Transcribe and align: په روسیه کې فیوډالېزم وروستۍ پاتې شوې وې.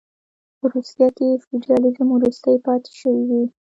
په 0.59 0.65
روسیه 0.73 1.07
کې 1.17 1.27
فیوډالېزم 1.43 2.07
وروستۍ 2.11 2.57
پاتې 2.65 2.91
شوې 2.99 3.23
وې. 3.29 3.43